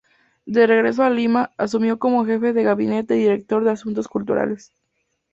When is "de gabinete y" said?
2.53-3.19